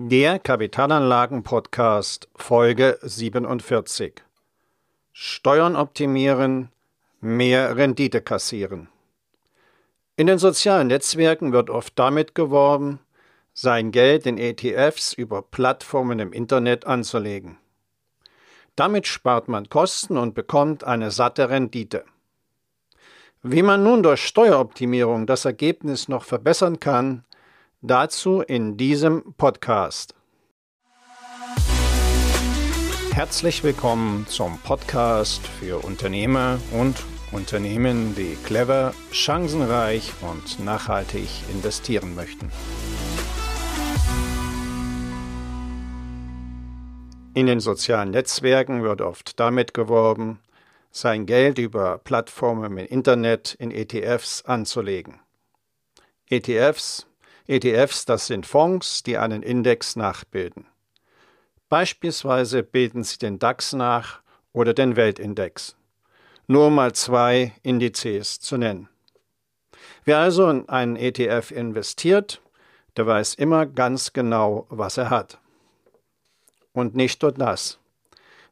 Der 0.00 0.38
Kapitalanlagen-Podcast 0.38 2.28
Folge 2.36 3.00
47. 3.02 4.22
Steuern 5.12 5.74
optimieren, 5.74 6.68
mehr 7.20 7.76
Rendite 7.76 8.20
kassieren. 8.20 8.86
In 10.14 10.28
den 10.28 10.38
sozialen 10.38 10.86
Netzwerken 10.86 11.52
wird 11.52 11.68
oft 11.68 11.98
damit 11.98 12.36
geworben, 12.36 13.00
sein 13.54 13.90
Geld 13.90 14.24
in 14.26 14.38
ETFs 14.38 15.14
über 15.14 15.42
Plattformen 15.42 16.20
im 16.20 16.32
Internet 16.32 16.86
anzulegen. 16.86 17.58
Damit 18.76 19.08
spart 19.08 19.48
man 19.48 19.68
Kosten 19.68 20.16
und 20.16 20.32
bekommt 20.32 20.84
eine 20.84 21.10
satte 21.10 21.50
Rendite. 21.50 22.04
Wie 23.42 23.62
man 23.62 23.82
nun 23.82 24.04
durch 24.04 24.24
Steueroptimierung 24.24 25.26
das 25.26 25.44
Ergebnis 25.44 26.06
noch 26.06 26.22
verbessern 26.22 26.78
kann, 26.78 27.24
Dazu 27.80 28.40
in 28.40 28.76
diesem 28.76 29.34
Podcast. 29.34 30.12
Herzlich 33.12 33.62
willkommen 33.62 34.26
zum 34.26 34.58
Podcast 34.58 35.46
für 35.46 35.84
Unternehmer 35.84 36.58
und 36.72 36.96
Unternehmen, 37.30 38.16
die 38.16 38.36
clever, 38.44 38.94
chancenreich 39.12 40.12
und 40.22 40.58
nachhaltig 40.58 41.28
investieren 41.52 42.16
möchten. 42.16 42.50
In 47.34 47.46
den 47.46 47.60
sozialen 47.60 48.10
Netzwerken 48.10 48.82
wird 48.82 49.02
oft 49.02 49.38
damit 49.38 49.72
geworben, 49.72 50.40
sein 50.90 51.26
Geld 51.26 51.58
über 51.58 51.98
Plattformen 51.98 52.76
im 52.76 52.78
Internet 52.78 53.54
in 53.54 53.70
ETFs 53.70 54.42
anzulegen. 54.44 55.20
ETFs 56.28 57.07
ETFs, 57.48 58.04
das 58.04 58.26
sind 58.26 58.44
Fonds, 58.44 59.02
die 59.02 59.16
einen 59.16 59.42
Index 59.42 59.96
nachbilden. 59.96 60.66
Beispielsweise 61.70 62.62
bilden 62.62 63.04
sie 63.04 63.16
den 63.16 63.38
DAX 63.38 63.72
nach 63.72 64.20
oder 64.52 64.74
den 64.74 64.96
Weltindex. 64.96 65.74
Nur 66.46 66.70
mal 66.70 66.92
zwei 66.92 67.54
Indizes 67.62 68.38
zu 68.40 68.58
nennen. 68.58 68.90
Wer 70.04 70.18
also 70.18 70.50
in 70.50 70.68
einen 70.68 70.96
ETF 70.96 71.50
investiert, 71.50 72.42
der 72.96 73.06
weiß 73.06 73.34
immer 73.34 73.64
ganz 73.64 74.12
genau, 74.12 74.66
was 74.68 74.98
er 74.98 75.08
hat. 75.08 75.38
Und 76.72 76.94
nicht 76.94 77.22
nur 77.22 77.32
das. 77.32 77.78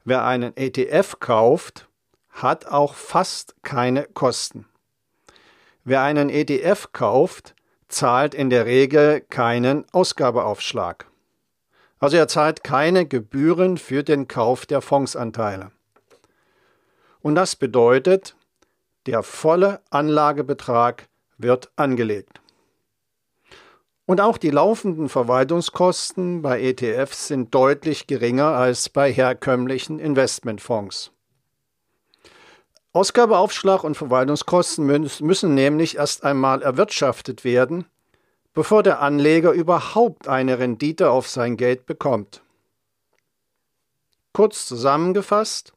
Wer 0.05 0.25
einen 0.25 0.57
ETF 0.57 1.21
kauft, 1.21 1.87
hat 2.31 2.67
auch 2.67 2.95
fast 2.95 3.57
keine 3.63 4.05
Kosten. 4.05 4.67
Wer 5.85 6.03
einen 6.03 6.31
ETF 6.31 6.93
kauft, 6.93 7.56
zahlt 7.89 8.35
in 8.35 8.51
der 8.51 8.67
Regel 8.67 9.21
keinen 9.21 9.85
Ausgabeaufschlag. 9.93 11.07
Also 11.99 12.17
er 12.17 12.29
zahlt 12.29 12.63
keine 12.63 13.07
Gebühren 13.07 13.79
für 13.79 14.03
den 14.03 14.29
Kauf 14.29 14.67
der 14.67 14.83
Fondsanteile. 14.83 15.71
Und 17.21 17.35
das 17.35 17.57
bedeutet, 17.57 18.37
der 19.07 19.23
volle 19.23 19.81
Anlagebetrag 19.91 21.09
wird 21.39 21.71
angelegt. 21.77 22.41
Und 24.05 24.21
auch 24.21 24.39
die 24.39 24.51
laufenden 24.51 25.09
Verwaltungskosten 25.09 26.43
bei 26.43 26.61
ETFs 26.61 27.27
sind 27.27 27.53
deutlich 27.55 28.07
geringer 28.07 28.49
als 28.49 28.89
bei 28.89 29.13
herkömmlichen 29.13 29.99
Investmentfonds. 29.99 31.11
Ausgabeaufschlag 32.97 33.85
und 33.85 33.95
Verwaltungskosten 33.95 34.87
müssen 35.21 35.55
nämlich 35.55 35.99
erst 35.99 36.25
einmal 36.25 36.63
erwirtschaftet 36.63 37.45
werden, 37.45 37.85
bevor 38.55 38.83
der 38.83 39.03
Anleger 39.03 39.53
überhaupt 39.53 40.29
eine 40.29 40.59
Rendite 40.59 41.11
auf 41.11 41.29
sein 41.29 41.59
Geld 41.59 41.85
bekommt. 41.85 42.41
Kurz 44.33 44.65
zusammengefasst, 44.65 45.75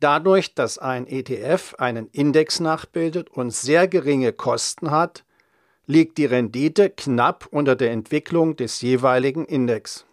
dadurch, 0.00 0.54
dass 0.54 0.78
ein 0.78 1.06
ETF 1.06 1.74
einen 1.76 2.08
Index 2.12 2.58
nachbildet 2.58 3.28
und 3.28 3.50
sehr 3.50 3.88
geringe 3.88 4.32
Kosten 4.32 4.90
hat, 4.90 5.22
liegt 5.84 6.16
die 6.16 6.24
Rendite 6.24 6.88
knapp 6.88 7.46
unter 7.50 7.76
der 7.76 7.90
Entwicklung 7.90 8.56
des 8.56 8.80
jeweiligen 8.80 9.44
Index. 9.44 10.06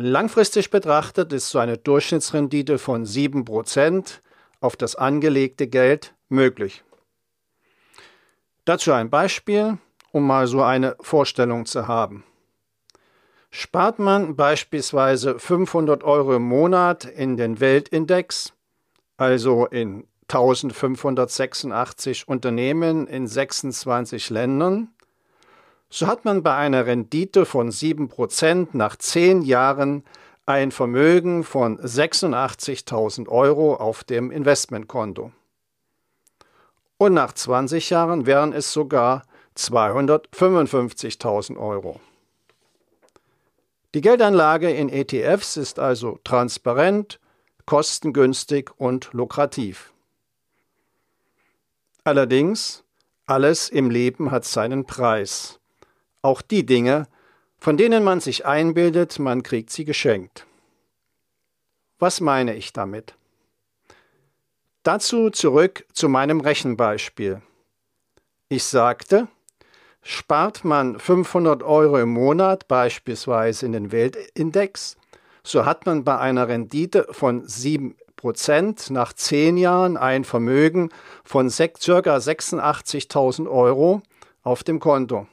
Langfristig 0.00 0.70
betrachtet 0.70 1.32
ist 1.32 1.50
so 1.50 1.58
eine 1.58 1.76
Durchschnittsrendite 1.76 2.78
von 2.78 3.04
7% 3.04 4.20
auf 4.60 4.76
das 4.76 4.94
angelegte 4.94 5.66
Geld 5.66 6.14
möglich. 6.28 6.84
Dazu 8.64 8.92
ein 8.92 9.10
Beispiel, 9.10 9.78
um 10.12 10.24
mal 10.24 10.46
so 10.46 10.62
eine 10.62 10.94
Vorstellung 11.00 11.66
zu 11.66 11.88
haben. 11.88 12.22
Spart 13.50 13.98
man 13.98 14.36
beispielsweise 14.36 15.40
500 15.40 16.04
Euro 16.04 16.36
im 16.36 16.44
Monat 16.44 17.04
in 17.04 17.36
den 17.36 17.58
Weltindex, 17.58 18.52
also 19.16 19.66
in 19.66 20.06
1586 20.28 22.28
Unternehmen 22.28 23.08
in 23.08 23.26
26 23.26 24.30
Ländern, 24.30 24.94
so 25.90 26.06
hat 26.06 26.24
man 26.24 26.42
bei 26.42 26.54
einer 26.54 26.86
Rendite 26.86 27.46
von 27.46 27.70
7% 27.70 28.68
nach 28.72 28.96
10 28.96 29.42
Jahren 29.42 30.04
ein 30.44 30.70
Vermögen 30.70 31.44
von 31.44 31.78
86.000 31.78 33.28
Euro 33.28 33.74
auf 33.74 34.04
dem 34.04 34.30
Investmentkonto. 34.30 35.32
Und 36.98 37.14
nach 37.14 37.32
20 37.32 37.90
Jahren 37.90 38.26
wären 38.26 38.52
es 38.52 38.72
sogar 38.72 39.22
255.000 39.56 41.58
Euro. 41.58 42.00
Die 43.94 44.00
Geldanlage 44.00 44.70
in 44.70 44.88
ETFs 44.88 45.56
ist 45.56 45.78
also 45.78 46.18
transparent, 46.24 47.20
kostengünstig 47.64 48.70
und 48.76 49.12
lukrativ. 49.12 49.92
Allerdings, 52.04 52.84
alles 53.26 53.68
im 53.68 53.90
Leben 53.90 54.30
hat 54.30 54.44
seinen 54.44 54.86
Preis 54.86 55.57
auch 56.22 56.42
die 56.42 56.66
Dinge, 56.66 57.06
von 57.58 57.76
denen 57.76 58.04
man 58.04 58.20
sich 58.20 58.46
einbildet, 58.46 59.18
man 59.18 59.42
kriegt 59.42 59.70
sie 59.70 59.84
geschenkt. 59.84 60.46
Was 61.98 62.20
meine 62.20 62.54
ich 62.54 62.72
damit? 62.72 63.14
Dazu 64.84 65.30
zurück 65.30 65.84
zu 65.92 66.08
meinem 66.08 66.40
Rechenbeispiel. 66.40 67.42
Ich 68.48 68.64
sagte, 68.64 69.28
spart 70.02 70.64
man 70.64 70.98
500 70.98 71.62
Euro 71.62 71.98
im 71.98 72.10
Monat 72.10 72.68
beispielsweise 72.68 73.66
in 73.66 73.72
den 73.72 73.92
Weltindex, 73.92 74.96
so 75.42 75.66
hat 75.66 75.86
man 75.86 76.04
bei 76.04 76.18
einer 76.18 76.48
Rendite 76.48 77.08
von 77.10 77.44
7% 77.44 78.92
nach 78.92 79.12
10 79.12 79.56
Jahren 79.56 79.96
ein 79.96 80.24
Vermögen 80.24 80.90
von 81.24 81.48
ca. 81.48 81.62
86.000 81.64 83.50
Euro 83.50 84.02
auf 84.42 84.62
dem 84.62 84.78
Konto 84.78 85.26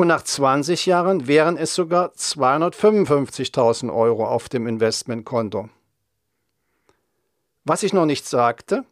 und 0.00 0.06
nach 0.06 0.22
20 0.22 0.86
Jahren 0.86 1.26
wären 1.26 1.58
es 1.58 1.74
sogar 1.74 2.12
255.000 2.12 3.94
Euro 3.94 4.26
auf 4.26 4.48
dem 4.48 4.66
Investmentkonto. 4.66 5.68
Was 7.64 7.82
ich 7.82 7.92
noch 7.92 8.06
nicht 8.06 8.26
sagte, 8.26 8.84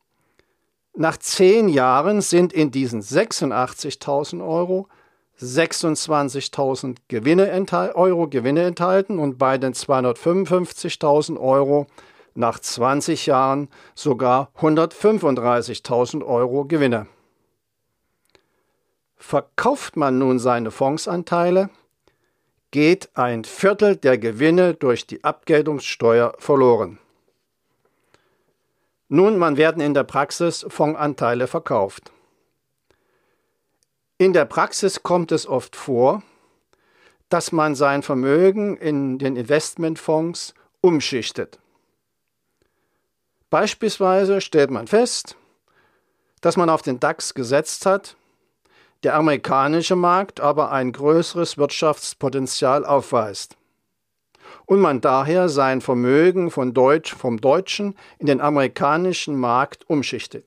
nach 0.94 1.16
10 1.16 1.70
Jahren 1.70 2.20
sind 2.20 2.52
in 2.52 2.70
diesen 2.70 3.00
86.000 3.00 4.46
Euro 4.46 4.88
26.000 5.40 6.96
Gewinne 7.08 7.48
Euro 7.94 8.28
Gewinne 8.28 8.64
enthalten 8.64 9.18
und 9.18 9.38
bei 9.38 9.56
den 9.56 9.72
255.000 9.72 11.40
Euro 11.40 11.86
nach 12.34 12.58
20 12.58 13.24
Jahren 13.24 13.68
sogar 13.94 14.50
135.000 14.60 16.22
Euro 16.26 16.66
Gewinne. 16.66 17.06
Verkauft 19.28 19.94
man 19.94 20.16
nun 20.16 20.38
seine 20.38 20.70
Fondsanteile, 20.70 21.68
geht 22.70 23.10
ein 23.12 23.44
Viertel 23.44 23.94
der 23.94 24.16
Gewinne 24.16 24.72
durch 24.72 25.06
die 25.06 25.22
Abgeltungssteuer 25.22 26.32
verloren. 26.38 26.98
Nun, 29.08 29.36
man 29.36 29.58
werden 29.58 29.82
in 29.82 29.92
der 29.92 30.04
Praxis 30.04 30.64
Fondsanteile 30.70 31.46
verkauft. 31.46 32.10
In 34.16 34.32
der 34.32 34.46
Praxis 34.46 35.02
kommt 35.02 35.30
es 35.30 35.46
oft 35.46 35.76
vor, 35.76 36.22
dass 37.28 37.52
man 37.52 37.74
sein 37.74 38.02
Vermögen 38.02 38.78
in 38.78 39.18
den 39.18 39.36
Investmentfonds 39.36 40.54
umschichtet. 40.80 41.58
Beispielsweise 43.50 44.40
stellt 44.40 44.70
man 44.70 44.86
fest, 44.86 45.36
dass 46.40 46.56
man 46.56 46.70
auf 46.70 46.80
den 46.80 46.98
DAX 46.98 47.34
gesetzt 47.34 47.84
hat 47.84 48.16
der 49.04 49.14
amerikanische 49.14 49.96
Markt 49.96 50.40
aber 50.40 50.72
ein 50.72 50.92
größeres 50.92 51.58
Wirtschaftspotenzial 51.58 52.84
aufweist 52.84 53.56
und 54.66 54.80
man 54.80 55.00
daher 55.00 55.48
sein 55.48 55.80
Vermögen 55.80 56.50
von 56.50 56.74
Deutsch, 56.74 57.14
vom 57.14 57.40
deutschen 57.40 57.96
in 58.18 58.26
den 58.26 58.40
amerikanischen 58.40 59.38
Markt 59.38 59.88
umschichtet. 59.88 60.46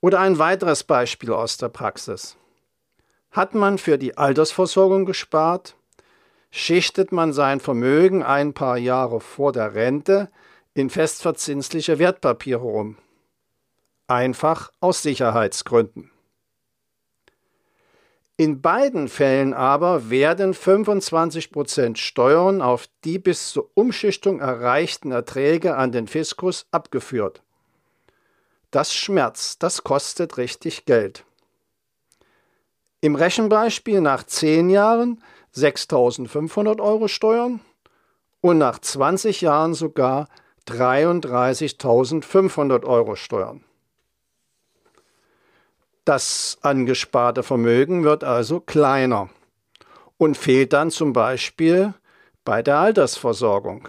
Oder 0.00 0.20
ein 0.20 0.38
weiteres 0.38 0.82
Beispiel 0.82 1.32
aus 1.32 1.58
der 1.58 1.68
Praxis. 1.68 2.36
Hat 3.30 3.54
man 3.54 3.78
für 3.78 3.98
die 3.98 4.16
Altersversorgung 4.16 5.06
gespart? 5.06 5.76
Schichtet 6.50 7.12
man 7.12 7.32
sein 7.32 7.60
Vermögen 7.60 8.22
ein 8.22 8.52
paar 8.52 8.76
Jahre 8.76 9.20
vor 9.20 9.52
der 9.52 9.74
Rente 9.74 10.28
in 10.74 10.90
festverzinsliche 10.90 11.98
Wertpapiere 11.98 12.64
um? 12.64 12.98
Einfach 14.06 14.70
aus 14.80 15.02
Sicherheitsgründen. 15.02 16.11
In 18.36 18.62
beiden 18.62 19.08
Fällen 19.08 19.52
aber 19.52 20.08
werden 20.10 20.54
25% 20.54 21.96
Steuern 21.96 22.62
auf 22.62 22.86
die 23.04 23.18
bis 23.18 23.50
zur 23.50 23.68
Umschichtung 23.74 24.38
erreichten 24.40 25.10
Erträge 25.12 25.76
an 25.76 25.92
den 25.92 26.08
Fiskus 26.08 26.66
abgeführt. 26.70 27.42
Das 28.70 28.94
schmerzt, 28.94 29.62
das 29.62 29.84
kostet 29.84 30.38
richtig 30.38 30.86
Geld. 30.86 31.26
Im 33.02 33.16
Rechenbeispiel 33.16 34.00
nach 34.00 34.24
10 34.24 34.70
Jahren 34.70 35.22
6.500 35.54 36.80
Euro 36.80 37.08
Steuern 37.08 37.60
und 38.40 38.56
nach 38.56 38.78
20 38.78 39.42
Jahren 39.42 39.74
sogar 39.74 40.28
33.500 40.68 42.84
Euro 42.84 43.16
Steuern. 43.16 43.64
Das 46.04 46.58
angesparte 46.62 47.44
Vermögen 47.44 48.02
wird 48.02 48.24
also 48.24 48.58
kleiner 48.58 49.30
und 50.18 50.36
fehlt 50.36 50.72
dann 50.72 50.90
zum 50.90 51.12
Beispiel 51.12 51.94
bei 52.44 52.62
der 52.62 52.78
Altersversorgung. 52.78 53.88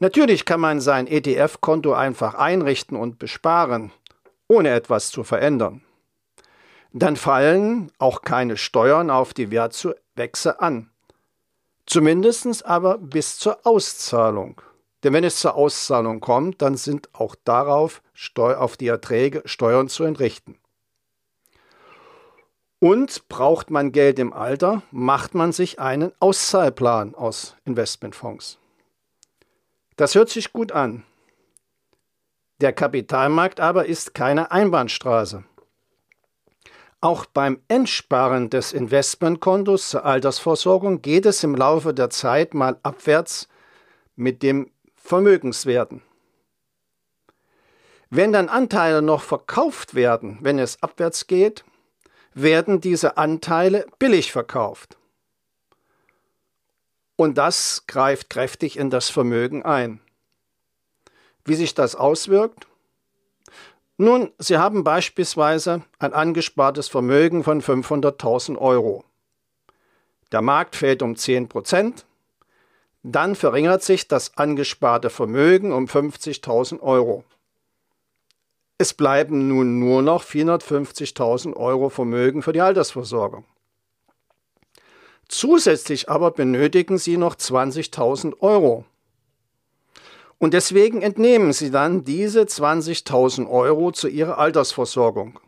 Natürlich 0.00 0.44
kann 0.44 0.60
man 0.60 0.80
sein 0.80 1.06
ETF-Konto 1.06 1.94
einfach 1.94 2.34
einrichten 2.34 2.96
und 2.96 3.18
besparen, 3.18 3.90
ohne 4.46 4.70
etwas 4.70 5.10
zu 5.10 5.24
verändern. 5.24 5.82
Dann 6.92 7.16
fallen 7.16 7.90
auch 7.98 8.22
keine 8.22 8.56
Steuern 8.56 9.10
auf 9.10 9.34
die 9.34 9.50
Wertzuwächse 9.50 10.60
an. 10.60 10.90
Zumindest 11.86 12.66
aber 12.66 12.98
bis 12.98 13.38
zur 13.38 13.66
Auszahlung. 13.66 14.60
Denn 15.02 15.12
wenn 15.12 15.24
es 15.24 15.38
zur 15.38 15.54
Auszahlung 15.54 16.20
kommt, 16.20 16.60
dann 16.60 16.76
sind 16.76 17.14
auch 17.14 17.36
darauf 17.44 18.02
auf 18.34 18.76
die 18.76 18.88
Erträge 18.88 19.42
Steuern 19.44 19.88
zu 19.88 20.04
entrichten. 20.04 20.58
Und 22.80 23.28
braucht 23.28 23.70
man 23.70 23.90
Geld 23.92 24.18
im 24.18 24.32
Alter, 24.32 24.82
macht 24.90 25.34
man 25.34 25.52
sich 25.52 25.80
einen 25.80 26.12
Auszahlplan 26.20 27.14
aus 27.14 27.56
Investmentfonds. 27.64 28.58
Das 29.96 30.14
hört 30.14 30.30
sich 30.30 30.52
gut 30.52 30.70
an. 30.70 31.04
Der 32.60 32.72
Kapitalmarkt 32.72 33.60
aber 33.60 33.86
ist 33.86 34.14
keine 34.14 34.50
Einbahnstraße. 34.50 35.44
Auch 37.00 37.26
beim 37.26 37.60
Entsparen 37.68 38.50
des 38.50 38.72
Investmentkontos 38.72 39.90
zur 39.90 40.04
Altersversorgung 40.04 41.00
geht 41.02 41.26
es 41.26 41.44
im 41.44 41.54
Laufe 41.54 41.94
der 41.94 42.10
Zeit 42.10 42.54
mal 42.54 42.78
abwärts 42.82 43.48
mit 44.16 44.42
dem 44.42 44.70
Vermögenswerten. 45.08 46.02
Wenn 48.10 48.30
dann 48.30 48.50
Anteile 48.50 49.00
noch 49.00 49.22
verkauft 49.22 49.94
werden, 49.94 50.38
wenn 50.42 50.58
es 50.58 50.82
abwärts 50.82 51.26
geht, 51.26 51.64
werden 52.34 52.82
diese 52.82 53.16
Anteile 53.16 53.86
billig 53.98 54.32
verkauft. 54.32 54.98
Und 57.16 57.38
das 57.38 57.86
greift 57.86 58.28
kräftig 58.28 58.78
in 58.78 58.90
das 58.90 59.08
Vermögen 59.08 59.64
ein. 59.64 60.00
Wie 61.46 61.54
sich 61.54 61.72
das 61.72 61.94
auswirkt? 61.94 62.66
Nun, 63.96 64.30
Sie 64.38 64.58
haben 64.58 64.84
beispielsweise 64.84 65.84
ein 65.98 66.12
angespartes 66.12 66.88
Vermögen 66.88 67.44
von 67.44 67.62
500.000 67.62 68.58
Euro. 68.58 69.04
Der 70.32 70.42
Markt 70.42 70.76
fällt 70.76 71.00
um 71.00 71.16
10 71.16 71.48
Prozent, 71.48 72.04
dann 73.02 73.34
verringert 73.34 73.82
sich 73.82 74.08
das 74.08 74.36
angesparte 74.36 75.10
Vermögen 75.10 75.72
um 75.72 75.86
50.000 75.86 76.80
Euro. 76.80 77.24
Es 78.78 78.94
bleiben 78.94 79.48
nun 79.48 79.78
nur 79.78 80.02
noch 80.02 80.22
450.000 80.22 81.54
Euro 81.56 81.88
Vermögen 81.88 82.42
für 82.42 82.52
die 82.52 82.60
Altersversorgung. 82.60 83.44
Zusätzlich 85.28 86.08
aber 86.08 86.30
benötigen 86.30 86.96
Sie 86.96 87.16
noch 87.16 87.34
20.000 87.34 88.40
Euro. 88.40 88.84
Und 90.38 90.54
deswegen 90.54 91.02
entnehmen 91.02 91.52
Sie 91.52 91.70
dann 91.70 92.04
diese 92.04 92.42
20.000 92.42 93.50
Euro 93.50 93.90
zu 93.90 94.08
Ihrer 94.08 94.38
Altersversorgung. 94.38 95.40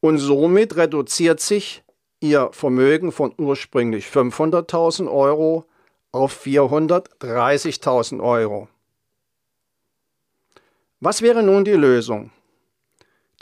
Und 0.00 0.18
somit 0.18 0.76
reduziert 0.76 1.40
sich 1.40 1.82
ihr 2.20 2.50
Vermögen 2.52 3.12
von 3.12 3.34
ursprünglich 3.36 4.06
500.000 4.06 5.10
Euro 5.10 5.64
auf 6.12 6.44
430.000 6.44 8.22
Euro. 8.22 8.68
Was 11.00 11.20
wäre 11.22 11.42
nun 11.42 11.64
die 11.64 11.72
Lösung? 11.72 12.30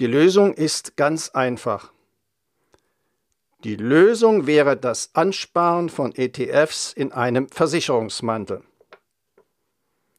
Die 0.01 0.07
Lösung 0.07 0.55
ist 0.55 0.97
ganz 0.97 1.31
einfach. 1.31 1.93
Die 3.63 3.77
Lösung 3.77 4.47
wäre 4.47 4.77
das 4.77 5.15
Ansparen 5.15 5.89
von 5.89 6.15
ETFs 6.15 6.93
in 6.93 7.13
einem 7.13 7.49
Versicherungsmantel. 7.49 8.63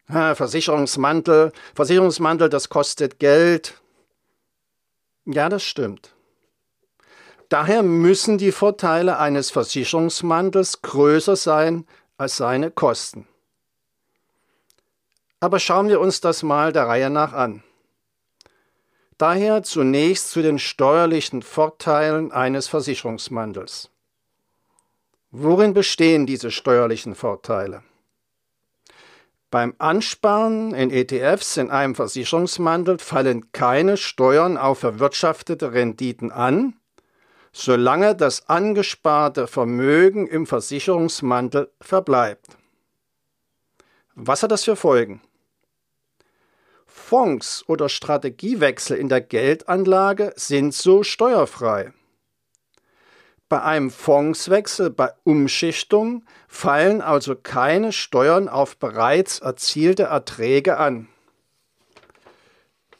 Versicherungsmantel, 0.07 1.51
Versicherungsmantel, 1.75 2.49
das 2.49 2.69
kostet 2.69 3.19
Geld. 3.19 3.81
Ja, 5.25 5.49
das 5.49 5.63
stimmt. 5.63 6.14
Daher 7.49 7.83
müssen 7.83 8.37
die 8.37 8.51
Vorteile 8.51 9.19
eines 9.19 9.51
Versicherungsmantels 9.51 10.81
größer 10.81 11.35
sein 11.35 11.85
als 12.17 12.37
seine 12.37 12.71
Kosten. 12.71 13.27
Aber 15.39 15.59
schauen 15.59 15.89
wir 15.89 15.99
uns 15.99 16.21
das 16.21 16.43
mal 16.43 16.73
der 16.73 16.87
Reihe 16.87 17.09
nach 17.09 17.33
an. 17.33 17.63
Daher 19.17 19.63
zunächst 19.63 20.31
zu 20.31 20.41
den 20.41 20.59
steuerlichen 20.59 21.41
Vorteilen 21.41 22.31
eines 22.31 22.67
Versicherungsmantels. 22.67 23.89
Worin 25.31 25.73
bestehen 25.73 26.25
diese 26.25 26.51
steuerlichen 26.51 27.15
Vorteile? 27.15 27.83
Beim 29.51 29.75
Ansparen 29.77 30.73
in 30.73 30.91
ETFs 30.91 31.57
in 31.57 31.69
einem 31.69 31.95
Versicherungsmantel 31.95 32.97
fallen 32.97 33.51
keine 33.53 33.95
Steuern 33.95 34.57
auf 34.57 34.83
erwirtschaftete 34.83 35.71
Renditen 35.71 36.31
an, 36.31 36.75
solange 37.57 38.17
das 38.17 38.49
angesparte 38.49 39.47
Vermögen 39.47 40.27
im 40.27 40.45
Versicherungsmantel 40.45 41.71
verbleibt. 41.79 42.57
Was 44.13 44.43
hat 44.43 44.51
das 44.51 44.65
für 44.65 44.75
Folgen? 44.75 45.21
Fonds 46.85 47.63
oder 47.67 47.87
Strategiewechsel 47.87 48.97
in 48.97 49.07
der 49.07 49.21
Geldanlage 49.21 50.33
sind 50.35 50.73
so 50.73 51.03
steuerfrei. 51.03 51.93
Bei 53.47 53.61
einem 53.61 53.89
Fondswechsel 53.89 54.89
bei 54.89 55.13
Umschichtung 55.23 56.25
fallen 56.49 56.99
also 56.99 57.37
keine 57.37 57.93
Steuern 57.93 58.49
auf 58.49 58.75
bereits 58.77 59.39
erzielte 59.39 60.03
Erträge 60.03 60.75
an. 60.75 61.07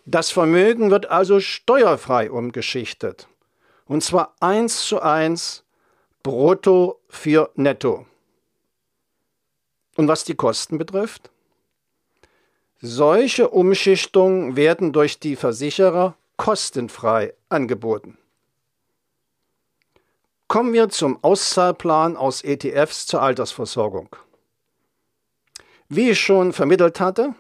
Das 0.05 0.31
Vermögen 0.31 0.91
wird 0.91 1.09
also 1.09 1.41
steuerfrei 1.41 2.31
umgeschichtet 2.31 3.27
und 3.87 4.03
zwar 4.03 4.35
eins 4.39 4.85
zu 4.85 5.01
eins 5.01 5.63
brutto 6.23 6.99
für 7.07 7.51
netto. 7.55 8.05
Und 9.95 10.07
was 10.07 10.23
die 10.23 10.35
Kosten 10.35 10.77
betrifft? 10.77 11.29
Solche 12.81 13.49
Umschichtungen 13.49 14.55
werden 14.55 14.91
durch 14.91 15.19
die 15.19 15.35
Versicherer 15.35 16.15
kostenfrei 16.37 17.33
angeboten. 17.49 18.17
Kommen 20.47 20.73
wir 20.73 20.89
zum 20.89 21.23
Auszahlplan 21.23 22.17
aus 22.17 22.43
ETFs 22.43 23.07
zur 23.07 23.21
Altersversorgung. 23.21 24.15
Wie 25.87 26.11
ich 26.11 26.19
schon 26.19 26.53
vermittelt 26.53 26.99
hatte, 26.99 27.33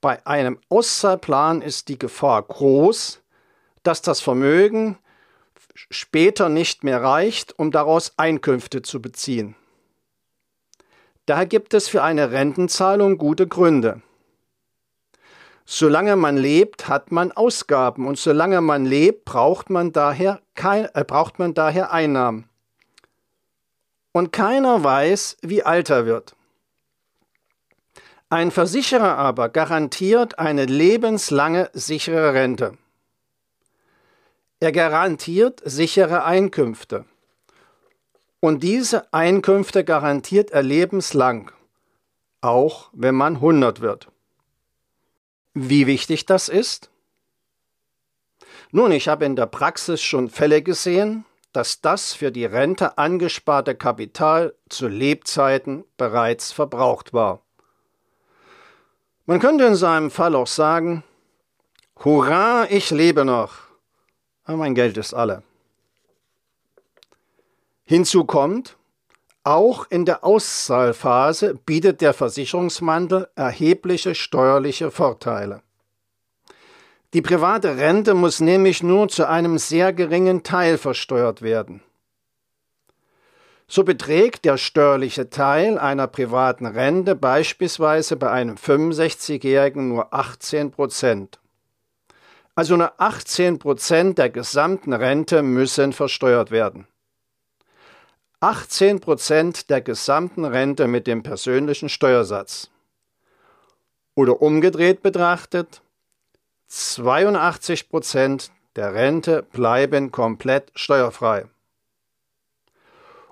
bei 0.00 0.24
einem 0.26 0.58
Auszahlplan 0.68 1.62
ist 1.62 1.88
die 1.88 1.98
Gefahr 1.98 2.42
groß, 2.42 3.20
dass 3.82 4.02
das 4.02 4.20
Vermögen 4.20 4.98
später 5.74 6.48
nicht 6.48 6.84
mehr 6.84 7.02
reicht, 7.02 7.58
um 7.58 7.70
daraus 7.70 8.14
Einkünfte 8.16 8.82
zu 8.82 9.00
beziehen. 9.00 9.56
Daher 11.26 11.46
gibt 11.46 11.74
es 11.74 11.88
für 11.88 12.02
eine 12.02 12.32
Rentenzahlung 12.32 13.18
gute 13.18 13.46
Gründe. 13.46 14.02
Solange 15.64 16.16
man 16.16 16.36
lebt, 16.36 16.88
hat 16.88 17.12
man 17.12 17.30
Ausgaben 17.30 18.08
und 18.08 18.18
solange 18.18 18.60
man 18.60 18.84
lebt, 18.84 19.24
braucht 19.24 19.70
man 19.70 19.92
daher, 19.92 20.40
kein, 20.56 20.88
äh, 20.94 21.04
braucht 21.04 21.38
man 21.38 21.54
daher 21.54 21.92
Einnahmen. 21.92 22.48
Und 24.10 24.32
keiner 24.32 24.82
weiß, 24.82 25.36
wie 25.42 25.62
alt 25.62 25.88
er 25.90 26.06
wird. 26.06 26.34
Ein 28.28 28.50
Versicherer 28.50 29.16
aber 29.16 29.48
garantiert 29.48 30.40
eine 30.40 30.64
lebenslange 30.64 31.70
sichere 31.72 32.34
Rente. 32.34 32.76
Er 34.62 34.72
garantiert 34.72 35.62
sichere 35.64 36.24
Einkünfte. 36.24 37.06
Und 38.40 38.62
diese 38.62 39.10
Einkünfte 39.10 39.84
garantiert 39.84 40.50
er 40.50 40.62
lebenslang, 40.62 41.50
auch 42.42 42.90
wenn 42.92 43.14
man 43.14 43.36
100 43.36 43.80
wird. 43.80 44.08
Wie 45.54 45.86
wichtig 45.86 46.26
das 46.26 46.50
ist? 46.50 46.90
Nun, 48.70 48.92
ich 48.92 49.08
habe 49.08 49.24
in 49.24 49.34
der 49.34 49.46
Praxis 49.46 50.02
schon 50.02 50.28
Fälle 50.28 50.62
gesehen, 50.62 51.24
dass 51.52 51.80
das 51.80 52.12
für 52.12 52.30
die 52.30 52.44
Rente 52.44 52.98
angesparte 52.98 53.74
Kapital 53.74 54.54
zu 54.68 54.88
Lebzeiten 54.88 55.84
bereits 55.96 56.52
verbraucht 56.52 57.14
war. 57.14 57.40
Man 59.24 59.40
könnte 59.40 59.64
in 59.64 59.74
seinem 59.74 60.10
Fall 60.10 60.34
auch 60.34 60.46
sagen, 60.46 61.02
Hurra, 62.04 62.66
ich 62.70 62.90
lebe 62.90 63.24
noch, 63.24 63.69
aber 64.50 64.58
mein 64.58 64.74
Geld 64.74 64.96
ist 64.96 65.14
alle. 65.14 65.44
Hinzu 67.84 68.24
kommt, 68.24 68.76
auch 69.44 69.86
in 69.90 70.04
der 70.04 70.24
Auszahlphase 70.24 71.54
bietet 71.54 72.00
der 72.00 72.12
Versicherungsmantel 72.12 73.28
erhebliche 73.36 74.16
steuerliche 74.16 74.90
Vorteile. 74.90 75.62
Die 77.14 77.22
private 77.22 77.76
Rente 77.76 78.14
muss 78.14 78.40
nämlich 78.40 78.82
nur 78.82 79.08
zu 79.08 79.28
einem 79.28 79.56
sehr 79.56 79.92
geringen 79.92 80.42
Teil 80.42 80.78
versteuert 80.78 81.42
werden. 81.42 81.82
So 83.68 83.84
beträgt 83.84 84.44
der 84.44 84.56
steuerliche 84.56 85.30
Teil 85.30 85.78
einer 85.78 86.08
privaten 86.08 86.66
Rente 86.66 87.14
beispielsweise 87.14 88.16
bei 88.16 88.30
einem 88.30 88.56
65-Jährigen 88.56 89.88
nur 89.88 90.12
18 90.12 90.72
Prozent. 90.72 91.40
Also 92.60 92.76
nur 92.76 92.92
18 93.00 93.58
Prozent 93.58 94.18
der 94.18 94.28
gesamten 94.28 94.92
Rente 94.92 95.42
müssen 95.42 95.94
versteuert 95.94 96.50
werden. 96.50 96.86
18 98.40 99.00
Prozent 99.00 99.70
der 99.70 99.80
gesamten 99.80 100.44
Rente 100.44 100.86
mit 100.86 101.06
dem 101.06 101.22
persönlichen 101.22 101.88
Steuersatz. 101.88 102.68
Oder 104.14 104.42
umgedreht 104.42 105.00
betrachtet, 105.02 105.80
82 106.66 107.88
Prozent 107.88 108.50
der 108.76 108.92
Rente 108.92 109.42
bleiben 109.42 110.12
komplett 110.12 110.70
steuerfrei. 110.74 111.46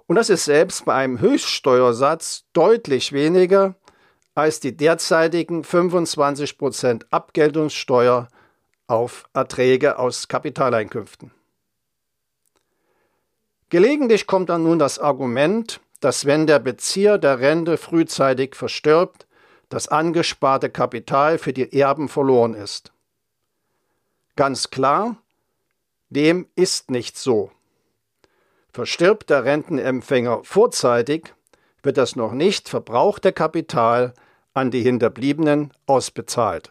Und 0.06 0.16
das 0.16 0.30
ist 0.30 0.46
selbst 0.46 0.86
bei 0.86 0.94
einem 0.94 1.20
Höchststeuersatz 1.20 2.44
deutlich 2.54 3.12
weniger 3.12 3.74
als 4.34 4.60
die 4.60 4.74
derzeitigen 4.74 5.64
25 5.64 6.56
Prozent 6.56 7.12
Abgeltungssteuer 7.12 8.28
auf 8.88 9.28
Erträge 9.32 9.98
aus 9.98 10.26
Kapitaleinkünften. 10.26 11.30
Gelegentlich 13.70 14.26
kommt 14.26 14.48
dann 14.48 14.64
nun 14.64 14.78
das 14.78 14.98
Argument, 14.98 15.80
dass 16.00 16.24
wenn 16.24 16.46
der 16.46 16.58
Bezieher 16.58 17.18
der 17.18 17.38
Rente 17.38 17.76
frühzeitig 17.76 18.54
verstirbt, 18.54 19.26
das 19.68 19.88
angesparte 19.88 20.70
Kapital 20.70 21.38
für 21.38 21.52
die 21.52 21.78
Erben 21.78 22.08
verloren 22.08 22.54
ist. 22.54 22.92
Ganz 24.36 24.70
klar, 24.70 25.16
dem 26.08 26.46
ist 26.54 26.90
nicht 26.90 27.18
so. 27.18 27.50
Verstirbt 28.72 29.28
der 29.28 29.44
Rentenempfänger 29.44 30.44
vorzeitig, 30.44 31.34
wird 31.82 31.98
das 31.98 32.16
noch 32.16 32.32
nicht 32.32 32.68
verbrauchte 32.68 33.32
Kapital 33.32 34.14
an 34.54 34.70
die 34.70 34.82
Hinterbliebenen 34.82 35.72
ausbezahlt. 35.86 36.70